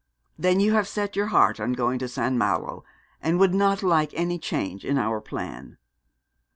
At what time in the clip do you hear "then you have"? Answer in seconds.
0.39-0.87